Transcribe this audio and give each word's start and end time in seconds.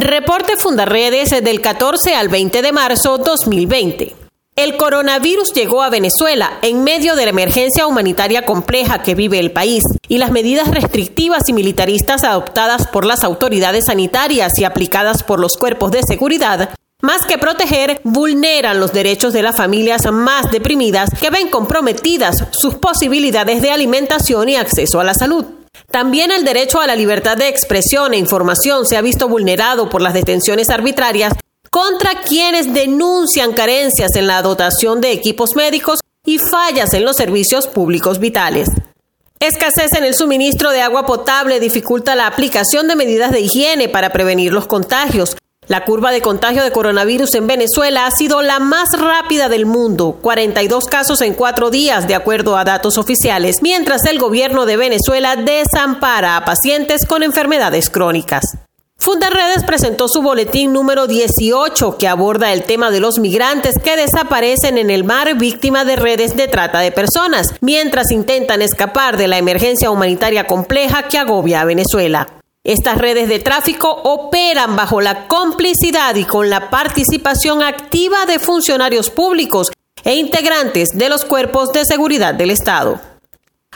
Reporte 0.00 0.56
Fundarredes 0.56 1.30
del 1.42 1.60
14 1.60 2.14
al 2.14 2.28
20 2.28 2.62
de 2.62 2.70
marzo 2.70 3.18
2020. 3.18 4.14
El 4.54 4.76
coronavirus 4.76 5.52
llegó 5.52 5.82
a 5.82 5.90
Venezuela 5.90 6.58
en 6.62 6.84
medio 6.84 7.16
de 7.16 7.24
la 7.24 7.30
emergencia 7.30 7.84
humanitaria 7.84 8.46
compleja 8.46 9.02
que 9.02 9.16
vive 9.16 9.40
el 9.40 9.50
país 9.50 9.82
y 10.06 10.18
las 10.18 10.30
medidas 10.30 10.68
restrictivas 10.68 11.42
y 11.48 11.52
militaristas 11.52 12.22
adoptadas 12.22 12.86
por 12.86 13.04
las 13.04 13.24
autoridades 13.24 13.86
sanitarias 13.86 14.52
y 14.60 14.62
aplicadas 14.62 15.24
por 15.24 15.40
los 15.40 15.56
cuerpos 15.56 15.90
de 15.90 16.02
seguridad, 16.06 16.70
más 17.02 17.26
que 17.26 17.36
proteger, 17.36 18.00
vulneran 18.04 18.78
los 18.78 18.92
derechos 18.92 19.32
de 19.32 19.42
las 19.42 19.56
familias 19.56 20.02
más 20.12 20.52
deprimidas 20.52 21.10
que 21.20 21.30
ven 21.30 21.48
comprometidas 21.48 22.44
sus 22.52 22.76
posibilidades 22.76 23.62
de 23.62 23.72
alimentación 23.72 24.48
y 24.48 24.54
acceso 24.54 25.00
a 25.00 25.04
la 25.04 25.14
salud. 25.14 25.57
También 25.90 26.30
el 26.30 26.44
derecho 26.44 26.80
a 26.80 26.86
la 26.86 26.96
libertad 26.96 27.36
de 27.36 27.48
expresión 27.48 28.12
e 28.12 28.18
información 28.18 28.86
se 28.86 28.96
ha 28.96 29.00
visto 29.00 29.26
vulnerado 29.26 29.88
por 29.88 30.02
las 30.02 30.12
detenciones 30.12 30.68
arbitrarias 30.68 31.32
contra 31.70 32.20
quienes 32.22 32.72
denuncian 32.74 33.52
carencias 33.52 34.14
en 34.16 34.26
la 34.26 34.42
dotación 34.42 35.00
de 35.00 35.12
equipos 35.12 35.50
médicos 35.56 36.00
y 36.26 36.38
fallas 36.38 36.92
en 36.92 37.04
los 37.04 37.16
servicios 37.16 37.66
públicos 37.66 38.18
vitales. 38.18 38.68
Escasez 39.40 39.92
en 39.96 40.04
el 40.04 40.14
suministro 40.14 40.72
de 40.72 40.82
agua 40.82 41.06
potable 41.06 41.60
dificulta 41.60 42.16
la 42.16 42.26
aplicación 42.26 42.86
de 42.88 42.96
medidas 42.96 43.30
de 43.30 43.40
higiene 43.40 43.88
para 43.88 44.10
prevenir 44.10 44.52
los 44.52 44.66
contagios, 44.66 45.36
la 45.68 45.84
curva 45.84 46.10
de 46.10 46.22
contagio 46.22 46.64
de 46.64 46.72
coronavirus 46.72 47.34
en 47.34 47.46
Venezuela 47.46 48.06
ha 48.06 48.10
sido 48.10 48.40
la 48.40 48.58
más 48.58 48.88
rápida 48.98 49.50
del 49.50 49.66
mundo, 49.66 50.18
42 50.22 50.86
casos 50.86 51.20
en 51.20 51.34
cuatro 51.34 51.70
días, 51.70 52.08
de 52.08 52.14
acuerdo 52.14 52.56
a 52.56 52.64
datos 52.64 52.96
oficiales, 52.96 53.60
mientras 53.60 54.06
el 54.06 54.18
gobierno 54.18 54.64
de 54.64 54.78
Venezuela 54.78 55.36
desampara 55.36 56.36
a 56.36 56.44
pacientes 56.44 57.04
con 57.06 57.22
enfermedades 57.22 57.90
crónicas. 57.90 58.56
Fundaredes 59.00 59.62
presentó 59.64 60.08
su 60.08 60.22
boletín 60.22 60.72
número 60.72 61.06
18 61.06 61.98
que 61.98 62.08
aborda 62.08 62.52
el 62.52 62.64
tema 62.64 62.90
de 62.90 62.98
los 62.98 63.18
migrantes 63.18 63.74
que 63.82 63.96
desaparecen 63.96 64.76
en 64.76 64.90
el 64.90 65.04
mar 65.04 65.36
víctima 65.36 65.84
de 65.84 65.96
redes 65.96 66.34
de 66.34 66.48
trata 66.48 66.80
de 66.80 66.92
personas, 66.92 67.54
mientras 67.60 68.10
intentan 68.10 68.60
escapar 68.62 69.16
de 69.16 69.28
la 69.28 69.38
emergencia 69.38 69.90
humanitaria 69.90 70.46
compleja 70.46 71.04
que 71.04 71.18
agobia 71.18 71.60
a 71.60 71.64
Venezuela. 71.64 72.37
Estas 72.68 72.98
redes 72.98 73.30
de 73.30 73.38
tráfico 73.38 73.88
operan 73.88 74.76
bajo 74.76 75.00
la 75.00 75.26
complicidad 75.26 76.14
y 76.16 76.26
con 76.26 76.50
la 76.50 76.68
participación 76.68 77.62
activa 77.62 78.26
de 78.26 78.38
funcionarios 78.38 79.08
públicos 79.08 79.70
e 80.04 80.16
integrantes 80.16 80.90
de 80.92 81.08
los 81.08 81.24
cuerpos 81.24 81.72
de 81.72 81.86
seguridad 81.86 82.34
del 82.34 82.50
Estado. 82.50 83.00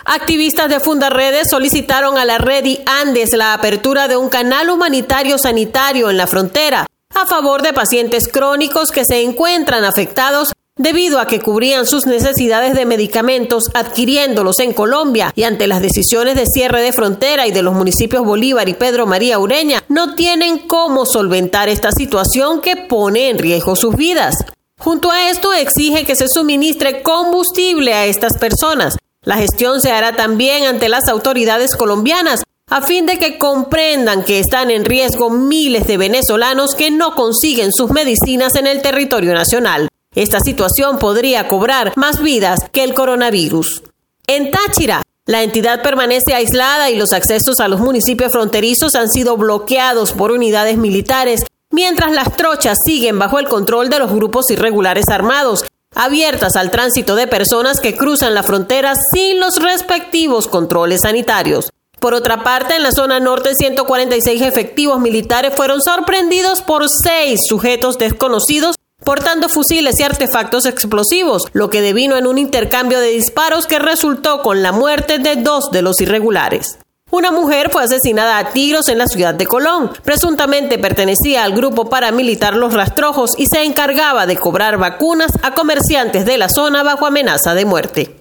Activistas 0.05 0.69
de 0.69 0.79
Fundarredes 0.79 1.47
solicitaron 1.51 2.19
a 2.19 2.27
la 2.27 2.37
red 2.37 2.67
y 2.67 2.81
Andes 2.85 3.33
la 3.33 3.55
apertura 3.55 4.09
de 4.09 4.19
un 4.19 4.29
canal 4.29 4.69
humanitario 4.69 5.39
sanitario 5.39 6.11
en 6.11 6.19
la 6.19 6.27
frontera 6.27 6.85
a 7.15 7.25
favor 7.25 7.63
de 7.63 7.73
pacientes 7.73 8.29
crónicos 8.29 8.91
que 8.91 9.07
se 9.07 9.23
encuentran 9.23 9.85
afectados 9.85 10.53
debido 10.77 11.21
a 11.21 11.27
que 11.27 11.41
cubrían 11.41 11.87
sus 11.87 12.07
necesidades 12.07 12.75
de 12.75 12.87
medicamentos 12.87 13.65
adquiriéndolos 13.75 14.59
en 14.61 14.73
Colombia 14.73 15.33
y 15.37 15.45
ante 15.45 15.67
las 15.67 15.83
decisiones 15.83 16.35
de 16.35 16.47
cierre 16.47 16.81
de 16.81 16.93
frontera 16.93 17.47
y 17.47 17.53
de 17.53 17.63
los 17.63 17.75
municipios 17.75 18.25
Bolívar 18.25 18.69
y 18.69 18.75
Pedro 18.75 19.07
María 19.07 19.39
Ureña, 19.39 19.85
no 19.89 20.15
tienen 20.15 20.59
cómo 20.59 21.05
solventar 21.05 21.69
esta 21.69 21.93
situación 21.93 22.61
que 22.61 22.77
pone 22.77 23.29
en 23.29 23.39
riesgo 23.39 23.77
sus 23.77 23.95
vidas. 23.97 24.35
Junto 24.79 25.11
a 25.11 25.29
esto 25.29 25.53
exige 25.53 26.05
que 26.05 26.17
se 26.17 26.27
suministre 26.29 27.03
combustible 27.03 27.93
a 27.95 28.07
estas 28.07 28.39
personas. 28.39 28.97
La 29.25 29.37
gestión 29.37 29.81
se 29.81 29.93
hará 29.93 30.17
también 30.17 30.65
ante 30.65 30.89
las 30.89 31.09
autoridades 31.09 31.77
colombianas 31.77 32.43
a 32.69 32.81
fin 32.81 33.05
de 33.07 33.19
que 33.19 33.39
comprendan 33.39 34.25
que 34.25 34.41
están 34.41 34.71
en 34.71 34.85
riesgo 34.85 35.29
miles 35.29 35.87
de 35.87 35.99
venezolanos 35.99 36.75
que 36.75 36.91
no 36.91 37.15
consiguen 37.15 37.71
sus 37.73 37.91
medicinas 37.91 38.57
en 38.57 38.67
el 38.67 38.81
territorio 38.81 39.35
nacional. 39.35 39.89
Esta 40.15 40.41
situación 40.41 40.99
podría 40.99 41.49
cobrar 41.49 41.95
más 41.97 42.21
vidas 42.21 42.59
que 42.71 42.85
el 42.85 42.93
coronavirus. 42.93 43.83
En 44.27 44.51
Táchira, 44.51 45.03
la 45.25 45.43
entidad 45.43 45.83
permanece 45.83 46.35
aislada 46.35 46.91
y 46.91 46.97
los 46.97 47.13
accesos 47.13 47.61
a 47.61 47.69
los 47.69 47.81
municipios 47.81 48.31
fronterizos 48.31 48.95
han 48.95 49.09
sido 49.09 49.39
bloqueados 49.39 50.13
por 50.13 50.31
unidades 50.31 50.77
militares, 50.77 51.45
mientras 51.71 52.13
las 52.13 52.37
trochas 52.37 52.77
siguen 52.85 53.19
bajo 53.19 53.39
el 53.39 53.49
control 53.49 53.89
de 53.89 54.01
los 54.01 54.13
grupos 54.13 54.51
irregulares 54.51 55.09
armados, 55.09 55.65
abiertas 55.95 56.57
al 56.57 56.71
tránsito 56.71 57.15
de 57.15 57.27
personas 57.27 57.81
que 57.81 57.97
cruzan 57.97 58.35
la 58.35 58.43
frontera 58.43 58.93
sin 59.15 59.41
los 59.41 59.63
respectivos 59.63 60.47
controles 60.47 61.01
sanitarios. 61.03 61.71
Por 62.01 62.13
otra 62.13 62.43
parte, 62.43 62.75
en 62.75 62.83
la 62.83 62.93
zona 62.93 63.19
norte, 63.19 63.55
146 63.55 64.43
efectivos 64.43 65.01
militares 65.01 65.55
fueron 65.55 65.81
sorprendidos 65.81 66.61
por 66.61 66.85
seis 67.03 67.39
sujetos 67.49 67.97
desconocidos 67.97 68.75
portando 69.05 69.49
fusiles 69.49 69.99
y 69.99 70.03
artefactos 70.03 70.67
explosivos, 70.67 71.45
lo 71.53 71.71
que 71.71 71.81
devino 71.81 72.17
en 72.17 72.27
un 72.27 72.39
intercambio 72.39 73.01
de 73.01 73.11
disparos 73.11 73.67
que 73.67 73.79
resultó 73.79 74.43
con 74.43 74.63
la 74.63 74.73
muerte 74.73 75.19
de 75.19 75.37
dos 75.37 75.71
de 75.71 75.83
los 75.83 76.01
irregulares. 76.01 76.79
Una 77.13 77.31
mujer 77.31 77.69
fue 77.71 77.83
asesinada 77.83 78.39
a 78.39 78.53
tiros 78.53 78.89
en 78.89 78.97
la 78.97 79.07
ciudad 79.07 79.35
de 79.35 79.47
Colón. 79.47 79.91
Presuntamente 80.03 80.79
pertenecía 80.79 81.45
al 81.45 81.53
grupo 81.53 81.91
paramilitar 81.91 82.57
Los 82.57 82.73
Rastrojos 82.73 83.33
y 83.37 83.45
se 83.53 83.65
encargaba 83.65 84.25
de 84.25 84.39
cobrar 84.39 84.79
vacunas 84.79 85.31
a 85.43 85.53
comerciantes 85.53 86.25
de 86.25 86.39
la 86.39 86.49
zona 86.49 86.83
bajo 86.83 87.05
amenaza 87.05 87.53
de 87.53 87.67
muerte. 87.67 88.17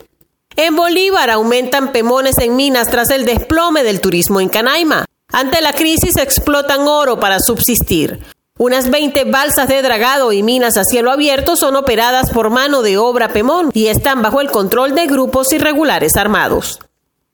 En 0.57 0.75
Bolívar 0.75 1.29
aumentan 1.29 1.93
pemones 1.93 2.37
en 2.39 2.57
minas 2.57 2.89
tras 2.89 3.09
el 3.11 3.23
desplome 3.23 3.83
del 3.83 4.01
turismo 4.01 4.41
en 4.41 4.49
Canaima. 4.49 5.05
Ante 5.31 5.61
la 5.61 5.71
crisis 5.71 6.17
explotan 6.17 6.85
oro 6.85 7.17
para 7.17 7.39
subsistir. 7.39 8.19
Unas 8.63 8.91
20 8.91 9.23
balsas 9.23 9.67
de 9.69 9.81
dragado 9.81 10.31
y 10.31 10.43
minas 10.43 10.77
a 10.77 10.83
cielo 10.83 11.09
abierto 11.09 11.55
son 11.55 11.75
operadas 11.75 12.29
por 12.29 12.51
mano 12.51 12.83
de 12.83 12.95
obra 12.95 13.29
Pemón 13.29 13.71
y 13.73 13.87
están 13.87 14.21
bajo 14.21 14.39
el 14.39 14.51
control 14.51 14.93
de 14.93 15.07
grupos 15.07 15.51
irregulares 15.51 16.15
armados. 16.15 16.77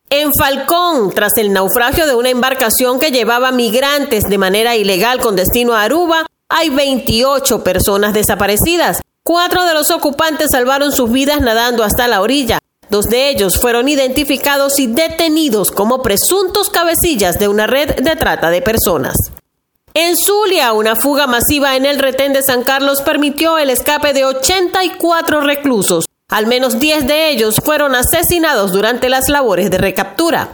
En 0.09 0.29
Falcón, 0.39 1.11
tras 1.13 1.33
el 1.35 1.51
naufragio 1.51 2.07
de 2.07 2.15
una 2.15 2.29
embarcación 2.29 2.97
que 2.97 3.11
llevaba 3.11 3.51
migrantes 3.51 4.23
de 4.23 4.37
manera 4.37 4.77
ilegal 4.77 5.19
con 5.19 5.35
destino 5.35 5.73
a 5.73 5.83
Aruba, 5.83 6.25
hay 6.47 6.69
28 6.69 7.61
personas 7.61 8.13
desaparecidas. 8.13 9.01
Cuatro 9.21 9.65
de 9.65 9.73
los 9.73 9.91
ocupantes 9.91 10.47
salvaron 10.49 10.93
sus 10.93 11.11
vidas 11.11 11.41
nadando 11.41 11.83
hasta 11.83 12.07
la 12.07 12.21
orilla. 12.21 12.59
Dos 12.89 13.07
de 13.07 13.27
ellos 13.27 13.59
fueron 13.59 13.89
identificados 13.89 14.79
y 14.79 14.87
detenidos 14.87 15.71
como 15.71 16.01
presuntos 16.01 16.69
cabecillas 16.69 17.37
de 17.37 17.49
una 17.49 17.67
red 17.67 17.95
de 17.97 18.15
trata 18.15 18.49
de 18.49 18.61
personas. 18.61 19.17
En 19.99 20.15
Zulia, 20.15 20.73
una 20.73 20.95
fuga 20.95 21.25
masiva 21.25 21.75
en 21.75 21.83
el 21.83 21.97
retén 21.97 22.31
de 22.31 22.43
San 22.43 22.61
Carlos 22.61 23.01
permitió 23.01 23.57
el 23.57 23.71
escape 23.71 24.13
de 24.13 24.25
84 24.25 25.41
reclusos. 25.41 26.05
Al 26.29 26.45
menos 26.45 26.77
10 26.77 27.07
de 27.07 27.29
ellos 27.31 27.55
fueron 27.65 27.95
asesinados 27.95 28.71
durante 28.71 29.09
las 29.09 29.27
labores 29.27 29.71
de 29.71 29.79
recaptura. 29.79 30.49